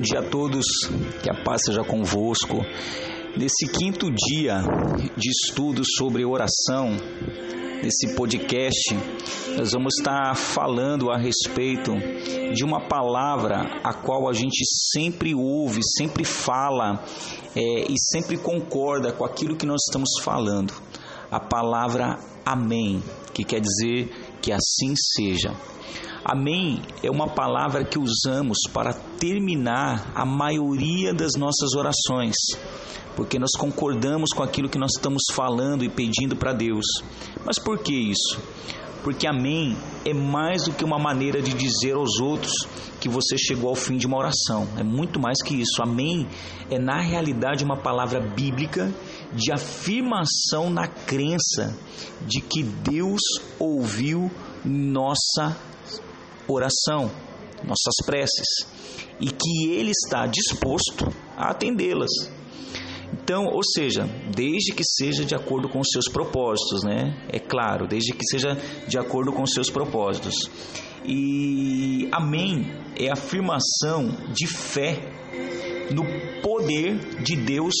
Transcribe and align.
dia 0.00 0.20
a 0.20 0.22
todos, 0.22 0.64
que 1.22 1.30
a 1.30 1.44
paz 1.44 1.62
seja 1.66 1.82
convosco. 1.82 2.58
Nesse 3.36 3.66
quinto 3.66 4.10
dia 4.10 4.62
de 5.16 5.30
estudo 5.30 5.82
sobre 5.84 6.24
oração, 6.24 6.96
nesse 7.82 8.14
podcast, 8.14 8.94
nós 9.56 9.72
vamos 9.72 9.94
estar 9.98 10.34
falando 10.36 11.10
a 11.10 11.18
respeito 11.18 11.92
de 12.52 12.64
uma 12.64 12.86
palavra 12.88 13.80
a 13.82 13.92
qual 13.92 14.28
a 14.28 14.32
gente 14.32 14.64
sempre 14.92 15.34
ouve, 15.34 15.80
sempre 15.96 16.24
fala 16.24 17.04
é, 17.56 17.90
e 17.90 17.94
sempre 17.98 18.36
concorda 18.36 19.12
com 19.12 19.24
aquilo 19.24 19.56
que 19.56 19.66
nós 19.66 19.82
estamos 19.88 20.10
falando. 20.22 20.72
A 21.30 21.40
palavra 21.40 22.18
Amém, 22.44 23.00
que 23.32 23.44
quer 23.44 23.60
dizer 23.60 24.10
que 24.40 24.52
assim 24.52 24.94
seja. 24.96 25.54
Amém 26.24 26.80
é 27.02 27.10
uma 27.10 27.26
palavra 27.26 27.84
que 27.84 27.98
usamos 27.98 28.58
para 28.72 28.92
terminar 28.92 30.12
a 30.14 30.24
maioria 30.24 31.12
das 31.12 31.32
nossas 31.36 31.74
orações, 31.74 32.36
porque 33.16 33.40
nós 33.40 33.50
concordamos 33.58 34.30
com 34.32 34.42
aquilo 34.42 34.68
que 34.68 34.78
nós 34.78 34.92
estamos 34.96 35.24
falando 35.32 35.82
e 35.82 35.88
pedindo 35.88 36.36
para 36.36 36.52
Deus. 36.52 36.84
Mas 37.44 37.58
por 37.58 37.80
que 37.80 37.92
isso? 37.92 38.38
Porque 39.02 39.26
Amém 39.26 39.76
é 40.04 40.14
mais 40.14 40.62
do 40.62 40.72
que 40.72 40.84
uma 40.84 40.96
maneira 40.96 41.42
de 41.42 41.52
dizer 41.54 41.94
aos 41.94 42.20
outros 42.20 42.52
que 43.00 43.08
você 43.08 43.36
chegou 43.36 43.70
ao 43.70 43.74
fim 43.74 43.96
de 43.96 44.06
uma 44.06 44.16
oração. 44.16 44.68
É 44.78 44.84
muito 44.84 45.18
mais 45.18 45.42
que 45.42 45.60
isso. 45.60 45.82
Amém 45.82 46.28
é, 46.70 46.78
na 46.78 47.00
realidade, 47.00 47.64
uma 47.64 47.76
palavra 47.76 48.20
bíblica 48.20 48.94
de 49.32 49.50
afirmação 49.50 50.70
na 50.70 50.86
crença 50.86 51.76
de 52.24 52.40
que 52.40 52.62
Deus 52.62 53.22
ouviu 53.58 54.30
nossa 54.64 55.56
oração, 56.48 57.10
nossas 57.64 57.94
preces, 58.04 58.66
e 59.20 59.26
que 59.26 59.70
Ele 59.70 59.90
está 59.90 60.26
disposto 60.26 61.06
a 61.36 61.50
atendê-las. 61.50 62.10
Então, 63.12 63.46
ou 63.46 63.62
seja, 63.62 64.04
desde 64.34 64.72
que 64.72 64.82
seja 64.84 65.24
de 65.24 65.34
acordo 65.34 65.68
com 65.68 65.80
os 65.80 65.88
seus 65.92 66.08
propósitos, 66.08 66.82
né? 66.82 67.26
É 67.30 67.38
claro, 67.38 67.86
desde 67.86 68.12
que 68.12 68.24
seja 68.24 68.58
de 68.88 68.98
acordo 68.98 69.32
com 69.32 69.42
os 69.42 69.52
seus 69.52 69.70
propósitos. 69.70 70.50
E 71.04 72.08
amém 72.10 72.72
é 72.96 73.10
afirmação 73.10 74.16
de 74.32 74.46
fé 74.46 74.98
no 75.92 76.04
poder 76.42 77.22
de 77.22 77.36
Deus 77.36 77.74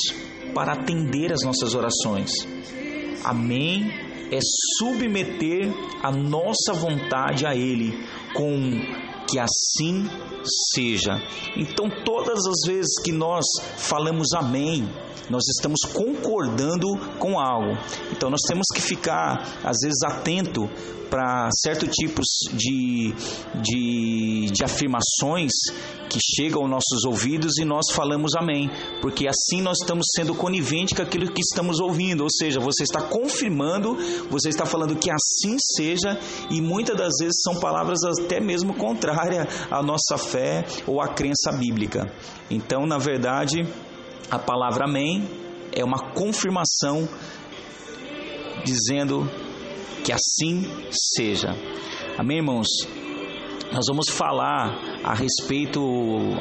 para 0.54 0.72
atender 0.72 1.32
as 1.32 1.42
nossas 1.42 1.74
orações. 1.74 2.30
Amém 3.24 4.11
é 4.32 4.38
submeter 4.78 5.70
a 6.02 6.10
nossa 6.10 6.72
vontade 6.72 7.46
a 7.46 7.54
Ele, 7.54 7.92
com 8.34 8.80
que 9.28 9.38
assim 9.38 10.08
seja. 10.74 11.20
Então, 11.56 11.88
todas 12.04 12.46
as 12.46 12.66
vezes 12.66 12.98
que 13.04 13.12
nós 13.12 13.44
falamos 13.76 14.32
amém, 14.34 14.88
nós 15.28 15.42
estamos 15.56 15.80
concordando 15.92 16.98
com 17.18 17.38
algo. 17.38 17.78
Então, 18.22 18.30
nós 18.30 18.42
temos 18.46 18.68
que 18.72 18.80
ficar, 18.80 19.42
às 19.64 19.78
vezes, 19.82 20.00
atento 20.04 20.70
para 21.10 21.48
certos 21.60 21.88
tipos 21.88 22.24
de, 22.52 23.12
de, 23.60 24.46
de 24.46 24.64
afirmações 24.64 25.50
que 26.08 26.20
chegam 26.20 26.62
aos 26.62 26.70
nossos 26.70 27.04
ouvidos 27.04 27.58
e 27.58 27.64
nós 27.64 27.90
falamos 27.90 28.36
amém, 28.38 28.70
porque 29.00 29.26
assim 29.26 29.60
nós 29.60 29.78
estamos 29.80 30.06
sendo 30.14 30.36
coniventes 30.36 30.96
com 30.96 31.02
aquilo 31.02 31.32
que 31.32 31.40
estamos 31.40 31.80
ouvindo, 31.80 32.22
ou 32.22 32.30
seja, 32.30 32.60
você 32.60 32.84
está 32.84 33.02
confirmando, 33.02 33.96
você 34.30 34.50
está 34.50 34.64
falando 34.64 34.94
que 34.94 35.10
assim 35.10 35.56
seja, 35.58 36.16
e 36.48 36.60
muitas 36.60 36.96
das 36.96 37.14
vezes 37.18 37.42
são 37.42 37.58
palavras 37.58 37.98
até 38.04 38.38
mesmo 38.38 38.72
contrárias 38.74 39.48
à 39.68 39.82
nossa 39.82 40.16
fé 40.16 40.64
ou 40.86 41.02
à 41.02 41.08
crença 41.08 41.50
bíblica. 41.58 42.08
Então, 42.48 42.86
na 42.86 42.98
verdade, 42.98 43.66
a 44.30 44.38
palavra 44.38 44.84
amém 44.84 45.28
é 45.72 45.84
uma 45.84 46.12
confirmação 46.12 47.08
dizendo 48.64 49.28
que 50.04 50.12
assim 50.12 50.64
seja. 50.90 51.56
Amém, 52.18 52.38
irmãos? 52.38 52.66
Nós 53.72 53.86
vamos 53.88 54.10
falar 54.10 55.00
a 55.02 55.14
respeito 55.14 55.80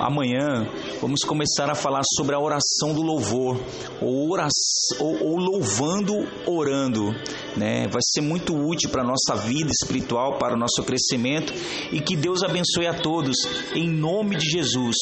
amanhã, 0.02 0.68
vamos 1.00 1.22
começar 1.22 1.70
a 1.70 1.76
falar 1.76 2.02
sobre 2.18 2.36
a 2.36 2.40
oração 2.40 2.94
do 2.94 3.02
louvor, 3.02 3.58
ou, 4.02 4.30
oração, 4.30 4.98
ou, 5.00 5.30
ou 5.30 5.38
louvando, 5.38 6.28
orando. 6.46 7.14
Né? 7.56 7.88
Vai 7.88 8.02
ser 8.02 8.20
muito 8.20 8.54
útil 8.54 8.90
para 8.90 9.02
a 9.02 9.08
nossa 9.08 9.34
vida 9.48 9.70
espiritual, 9.72 10.38
para 10.38 10.56
o 10.56 10.60
nosso 10.60 10.84
crescimento 10.84 11.54
e 11.94 12.02
que 12.02 12.18
Deus 12.18 12.44
abençoe 12.44 12.86
a 12.86 12.94
todos, 12.94 13.38
em 13.74 13.90
nome 13.90 14.36
de 14.36 14.50
Jesus. 14.50 14.98